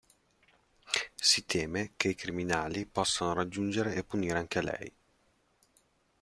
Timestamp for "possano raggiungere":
2.87-3.93